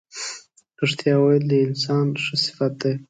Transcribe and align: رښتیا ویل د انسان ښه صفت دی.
رښتیا 0.79 1.15
ویل 1.19 1.43
د 1.49 1.53
انسان 1.67 2.05
ښه 2.23 2.35
صفت 2.45 2.73
دی. 2.81 2.93